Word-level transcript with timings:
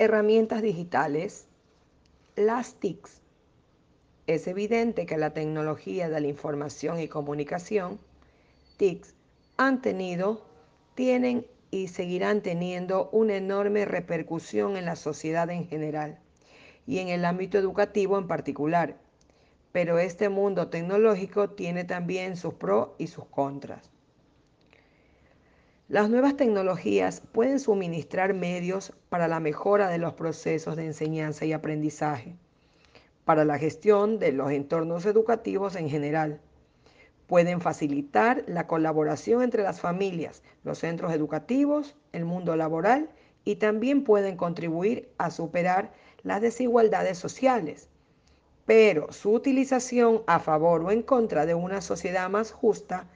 Herramientas 0.00 0.62
digitales, 0.62 1.48
las 2.36 2.74
TICs. 2.74 3.20
Es 4.28 4.46
evidente 4.46 5.06
que 5.06 5.16
la 5.16 5.34
tecnología 5.34 6.08
de 6.08 6.20
la 6.20 6.28
información 6.28 7.00
y 7.00 7.08
comunicación, 7.08 7.98
TICs, 8.76 9.16
han 9.56 9.82
tenido, 9.82 10.46
tienen 10.94 11.44
y 11.72 11.88
seguirán 11.88 12.42
teniendo 12.42 13.08
una 13.10 13.34
enorme 13.34 13.86
repercusión 13.86 14.76
en 14.76 14.84
la 14.84 14.94
sociedad 14.94 15.50
en 15.50 15.66
general 15.66 16.20
y 16.86 17.00
en 17.00 17.08
el 17.08 17.24
ámbito 17.24 17.58
educativo 17.58 18.18
en 18.18 18.28
particular. 18.28 18.94
Pero 19.72 19.98
este 19.98 20.28
mundo 20.28 20.68
tecnológico 20.68 21.50
tiene 21.50 21.82
también 21.82 22.36
sus 22.36 22.54
pros 22.54 22.90
y 22.98 23.08
sus 23.08 23.24
contras. 23.24 23.90
Las 25.90 26.10
nuevas 26.10 26.36
tecnologías 26.36 27.22
pueden 27.32 27.58
suministrar 27.58 28.34
medios 28.34 28.92
para 29.08 29.26
la 29.26 29.40
mejora 29.40 29.88
de 29.88 29.96
los 29.96 30.12
procesos 30.12 30.76
de 30.76 30.84
enseñanza 30.84 31.46
y 31.46 31.54
aprendizaje, 31.54 32.36
para 33.24 33.46
la 33.46 33.58
gestión 33.58 34.18
de 34.18 34.32
los 34.32 34.50
entornos 34.50 35.06
educativos 35.06 35.76
en 35.76 35.88
general. 35.88 36.42
Pueden 37.26 37.62
facilitar 37.62 38.44
la 38.46 38.66
colaboración 38.66 39.42
entre 39.42 39.62
las 39.62 39.80
familias, 39.80 40.42
los 40.62 40.76
centros 40.76 41.10
educativos, 41.14 41.96
el 42.12 42.26
mundo 42.26 42.54
laboral 42.54 43.08
y 43.46 43.56
también 43.56 44.04
pueden 44.04 44.36
contribuir 44.36 45.08
a 45.16 45.30
superar 45.30 45.90
las 46.22 46.42
desigualdades 46.42 47.16
sociales. 47.16 47.88
Pero 48.66 49.10
su 49.10 49.32
utilización 49.32 50.20
a 50.26 50.38
favor 50.38 50.82
o 50.82 50.90
en 50.90 51.00
contra 51.00 51.46
de 51.46 51.54
una 51.54 51.80
sociedad 51.80 52.28
más 52.28 52.52
justa 52.52 53.06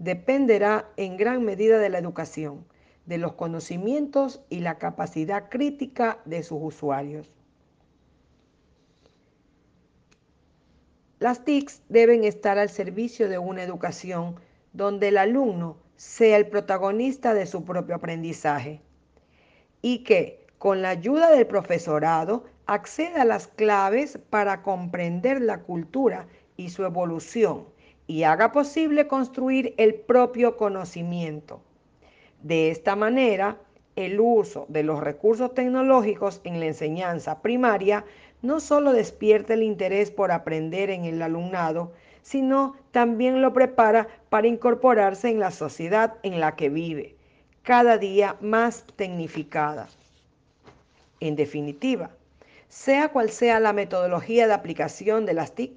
dependerá 0.00 0.88
en 0.96 1.18
gran 1.18 1.44
medida 1.44 1.78
de 1.78 1.90
la 1.90 1.98
educación, 1.98 2.64
de 3.04 3.18
los 3.18 3.34
conocimientos 3.34 4.40
y 4.48 4.60
la 4.60 4.78
capacidad 4.78 5.50
crítica 5.50 6.18
de 6.24 6.42
sus 6.42 6.58
usuarios. 6.60 7.30
Las 11.18 11.44
TICs 11.44 11.82
deben 11.90 12.24
estar 12.24 12.58
al 12.58 12.70
servicio 12.70 13.28
de 13.28 13.36
una 13.36 13.62
educación 13.62 14.36
donde 14.72 15.08
el 15.08 15.18
alumno 15.18 15.76
sea 15.96 16.38
el 16.38 16.46
protagonista 16.46 17.34
de 17.34 17.44
su 17.44 17.62
propio 17.66 17.94
aprendizaje 17.94 18.80
y 19.82 20.02
que, 20.02 20.46
con 20.56 20.80
la 20.80 20.88
ayuda 20.88 21.30
del 21.30 21.46
profesorado, 21.46 22.44
acceda 22.64 23.22
a 23.22 23.26
las 23.26 23.48
claves 23.48 24.18
para 24.30 24.62
comprender 24.62 25.42
la 25.42 25.60
cultura 25.60 26.26
y 26.56 26.70
su 26.70 26.86
evolución 26.86 27.66
y 28.10 28.24
haga 28.24 28.50
posible 28.50 29.06
construir 29.06 29.72
el 29.76 29.94
propio 29.94 30.56
conocimiento. 30.56 31.60
De 32.42 32.72
esta 32.72 32.96
manera, 32.96 33.56
el 33.94 34.18
uso 34.18 34.66
de 34.68 34.82
los 34.82 34.98
recursos 34.98 35.54
tecnológicos 35.54 36.40
en 36.42 36.58
la 36.58 36.66
enseñanza 36.66 37.40
primaria 37.40 38.04
no 38.42 38.58
solo 38.58 38.92
despierta 38.92 39.54
el 39.54 39.62
interés 39.62 40.10
por 40.10 40.32
aprender 40.32 40.90
en 40.90 41.04
el 41.04 41.22
alumnado, 41.22 41.92
sino 42.22 42.74
también 42.90 43.42
lo 43.42 43.52
prepara 43.52 44.08
para 44.28 44.48
incorporarse 44.48 45.28
en 45.28 45.38
la 45.38 45.52
sociedad 45.52 46.14
en 46.24 46.40
la 46.40 46.56
que 46.56 46.68
vive, 46.68 47.14
cada 47.62 47.96
día 47.96 48.36
más 48.40 48.86
tecnificada. 48.96 49.86
En 51.20 51.36
definitiva, 51.36 52.10
sea 52.68 53.10
cual 53.10 53.30
sea 53.30 53.60
la 53.60 53.72
metodología 53.72 54.48
de 54.48 54.54
aplicación 54.54 55.26
de 55.26 55.34
las 55.34 55.54
TIC 55.54 55.74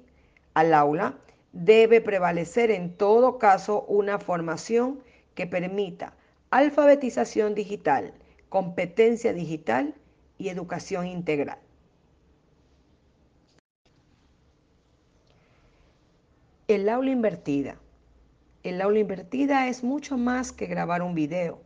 al 0.54 0.74
aula, 0.74 1.14
debe 1.54 2.00
prevalecer 2.00 2.72
en 2.72 2.96
todo 2.96 3.38
caso 3.38 3.82
una 3.82 4.18
formación 4.18 5.00
que 5.34 5.46
permita 5.46 6.14
alfabetización 6.50 7.54
digital, 7.54 8.12
competencia 8.48 9.32
digital 9.32 9.94
y 10.36 10.48
educación 10.48 11.06
integral. 11.06 11.58
El 16.66 16.88
aula 16.88 17.10
invertida. 17.10 17.76
El 18.62 18.80
aula 18.80 18.98
invertida 18.98 19.68
es 19.68 19.84
mucho 19.84 20.16
más 20.16 20.50
que 20.50 20.66
grabar 20.66 21.02
un 21.02 21.14
video. 21.14 21.60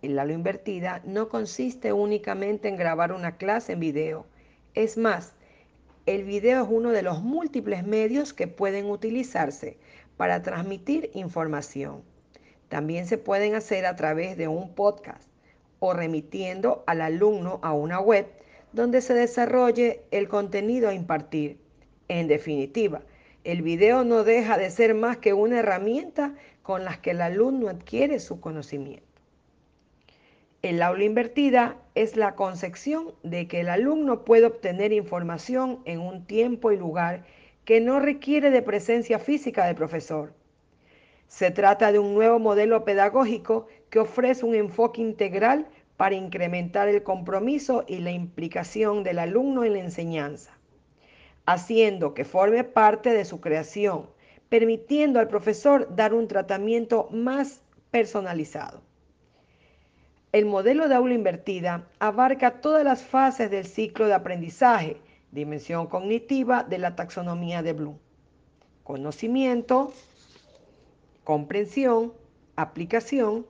El 0.00 0.18
aula 0.18 0.32
invertida 0.32 1.00
no 1.04 1.28
consiste 1.28 1.92
únicamente 1.92 2.68
en 2.68 2.76
grabar 2.76 3.12
una 3.12 3.36
clase 3.36 3.74
en 3.74 3.80
video. 3.80 4.26
Es 4.74 4.96
más, 4.96 5.34
el 6.04 6.24
video 6.24 6.64
es 6.64 6.68
uno 6.68 6.90
de 6.90 7.02
los 7.02 7.22
múltiples 7.22 7.86
medios 7.86 8.32
que 8.32 8.48
pueden 8.48 8.90
utilizarse 8.90 9.76
para 10.16 10.42
transmitir 10.42 11.10
información. 11.14 12.02
También 12.68 13.06
se 13.06 13.18
pueden 13.18 13.54
hacer 13.54 13.86
a 13.86 13.94
través 13.94 14.36
de 14.36 14.48
un 14.48 14.74
podcast 14.74 15.28
o 15.78 15.92
remitiendo 15.92 16.82
al 16.86 17.02
alumno 17.02 17.60
a 17.62 17.72
una 17.72 18.00
web 18.00 18.26
donde 18.72 19.00
se 19.00 19.14
desarrolle 19.14 20.02
el 20.10 20.28
contenido 20.28 20.88
a 20.88 20.94
impartir. 20.94 21.58
En 22.08 22.26
definitiva, 22.26 23.02
el 23.44 23.62
video 23.62 24.02
no 24.02 24.24
deja 24.24 24.58
de 24.58 24.70
ser 24.70 24.94
más 24.94 25.18
que 25.18 25.34
una 25.34 25.60
herramienta 25.60 26.34
con 26.62 26.84
la 26.84 27.00
que 27.00 27.10
el 27.10 27.20
alumno 27.20 27.68
adquiere 27.68 28.18
su 28.18 28.40
conocimiento. 28.40 29.11
El 30.62 30.80
aula 30.80 31.02
invertida 31.02 31.76
es 31.96 32.16
la 32.16 32.36
concepción 32.36 33.14
de 33.24 33.48
que 33.48 33.58
el 33.58 33.68
alumno 33.68 34.24
puede 34.24 34.46
obtener 34.46 34.92
información 34.92 35.80
en 35.86 35.98
un 35.98 36.24
tiempo 36.24 36.70
y 36.70 36.76
lugar 36.76 37.24
que 37.64 37.80
no 37.80 37.98
requiere 37.98 38.52
de 38.52 38.62
presencia 38.62 39.18
física 39.18 39.66
del 39.66 39.74
profesor. 39.74 40.34
Se 41.26 41.50
trata 41.50 41.90
de 41.90 41.98
un 41.98 42.14
nuevo 42.14 42.38
modelo 42.38 42.84
pedagógico 42.84 43.66
que 43.90 43.98
ofrece 43.98 44.46
un 44.46 44.54
enfoque 44.54 45.00
integral 45.00 45.66
para 45.96 46.14
incrementar 46.14 46.88
el 46.88 47.02
compromiso 47.02 47.84
y 47.88 47.98
la 47.98 48.12
implicación 48.12 49.02
del 49.02 49.18
alumno 49.18 49.64
en 49.64 49.72
la 49.72 49.80
enseñanza, 49.80 50.56
haciendo 51.44 52.14
que 52.14 52.24
forme 52.24 52.62
parte 52.62 53.10
de 53.10 53.24
su 53.24 53.40
creación, 53.40 54.10
permitiendo 54.48 55.18
al 55.18 55.26
profesor 55.26 55.92
dar 55.96 56.14
un 56.14 56.28
tratamiento 56.28 57.08
más 57.10 57.62
personalizado. 57.90 58.80
El 60.32 60.46
modelo 60.46 60.88
de 60.88 60.94
aula 60.94 61.12
invertida 61.12 61.86
abarca 61.98 62.62
todas 62.62 62.82
las 62.84 63.02
fases 63.02 63.50
del 63.50 63.66
ciclo 63.66 64.06
de 64.06 64.14
aprendizaje, 64.14 64.96
dimensión 65.30 65.86
cognitiva 65.88 66.64
de 66.64 66.78
la 66.78 66.96
taxonomía 66.96 67.62
de 67.62 67.74
Bloom. 67.74 67.98
Conocimiento, 68.82 69.92
comprensión, 71.22 72.14
aplicación, 72.56 73.46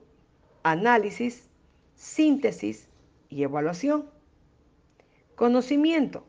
análisis, 0.65 1.49
síntesis 1.95 2.89
y 3.29 3.45
evaluación. 3.45 4.07
Conocimiento, 5.37 6.27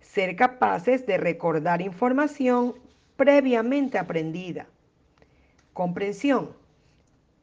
ser 0.00 0.34
capaces 0.34 1.06
de 1.06 1.16
recordar 1.16 1.80
información 1.80 2.74
previamente 3.16 3.98
aprendida. 3.98 4.66
Comprensión, 5.72 6.56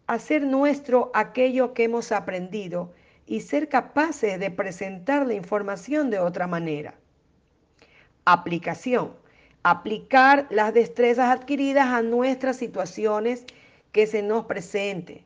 hacer 0.09 0.41
nuestro 0.41 1.11
aquello 1.13 1.75
que 1.75 1.83
hemos 1.83 2.11
aprendido 2.11 2.91
y 3.27 3.41
ser 3.41 3.69
capaces 3.69 4.39
de 4.39 4.49
presentar 4.49 5.27
la 5.27 5.35
información 5.35 6.09
de 6.09 6.17
otra 6.17 6.47
manera. 6.47 6.95
Aplicación. 8.25 9.13
Aplicar 9.61 10.47
las 10.49 10.73
destrezas 10.73 11.29
adquiridas 11.29 11.89
a 11.89 12.01
nuestras 12.01 12.57
situaciones 12.57 13.45
que 13.91 14.07
se 14.07 14.23
nos 14.23 14.45
presente. 14.45 15.25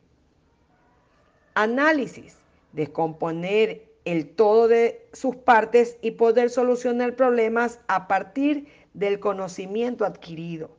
Análisis. 1.54 2.36
Descomponer 2.74 3.86
el 4.04 4.28
todo 4.28 4.68
de 4.68 5.08
sus 5.14 5.34
partes 5.34 5.96
y 6.02 6.10
poder 6.10 6.50
solucionar 6.50 7.16
problemas 7.16 7.80
a 7.86 8.06
partir 8.06 8.66
del 8.92 9.18
conocimiento 9.18 10.04
adquirido. 10.04 10.76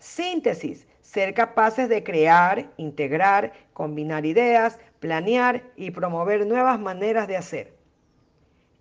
Síntesis 0.00 0.88
ser 1.10 1.34
capaces 1.34 1.88
de 1.88 2.04
crear, 2.04 2.70
integrar, 2.76 3.52
combinar 3.72 4.24
ideas, 4.24 4.78
planear 5.00 5.64
y 5.74 5.90
promover 5.90 6.46
nuevas 6.46 6.78
maneras 6.78 7.26
de 7.26 7.36
hacer. 7.36 7.74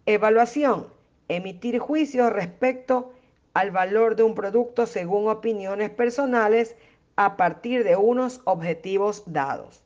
Evaluación, 0.06 0.94
emitir 1.28 1.80
juicios 1.80 2.32
respecto 2.32 3.14
al 3.56 3.72
valor 3.72 4.16
de 4.16 4.22
un 4.22 4.36
producto 4.36 4.86
según 4.86 5.28
opiniones 5.28 5.90
personales 5.90 6.76
a 7.16 7.36
partir 7.36 7.84
de 7.84 7.96
unos 7.96 8.42
objetivos 8.44 9.24
dados. 9.26 9.82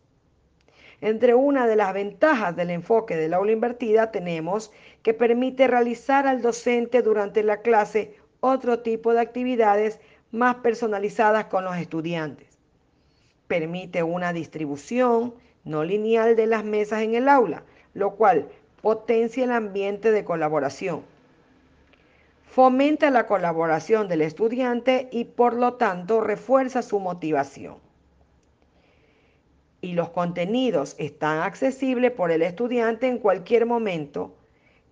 Entre 1.00 1.36
una 1.36 1.66
de 1.66 1.78
las 1.78 1.94
ventajas 1.94 2.58
del 2.58 2.72
enfoque 2.72 3.16
del 3.16 3.36
aula 3.36 3.54
invertida 3.54 4.12
tenemos 4.12 4.70
que 5.02 5.14
permite 5.14 5.68
realizar 5.68 6.28
al 6.28 6.42
docente 6.42 7.02
durante 7.04 7.42
la 7.42 7.62
clase 7.62 8.18
otro 8.42 8.80
tipo 8.80 9.14
de 9.14 9.22
actividades 9.22 10.02
más 10.34 10.56
personalizadas 10.56 11.46
con 11.46 11.64
los 11.64 11.78
estudiantes. 11.78 12.48
Permite 13.48 14.02
una 14.02 14.34
distribución 14.34 15.36
no 15.64 15.84
lineal 15.84 16.36
de 16.36 16.48
las 16.48 16.66
mesas 16.66 17.04
en 17.04 17.14
el 17.14 17.30
aula, 17.30 17.64
lo 17.94 18.16
cual 18.16 18.50
potencia 18.82 19.44
el 19.44 19.52
ambiente 19.52 20.12
de 20.12 20.26
colaboración. 20.26 21.04
Fomenta 22.48 23.12
la 23.12 23.28
colaboración 23.28 24.08
del 24.08 24.24
estudiante 24.24 25.08
y 25.12 25.26
por 25.26 25.54
lo 25.54 25.76
tanto 25.76 26.20
refuerza 26.20 26.82
su 26.82 27.00
motivación. 27.00 27.78
Y 29.82 29.94
los 29.94 30.10
contenidos 30.10 30.96
están 30.98 31.44
accesibles 31.44 32.12
por 32.12 32.32
el 32.32 32.42
estudiante 32.42 33.08
en 33.08 33.20
cualquier 33.20 33.68
momento 33.68 34.34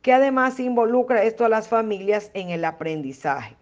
que 0.04 0.14
además 0.14 0.60
involucra 0.60 1.24
esto 1.24 1.46
a 1.46 1.50
las 1.50 1.68
familias 1.68 2.30
en 2.36 2.50
el 2.50 2.64
aprendizaje. 2.64 3.56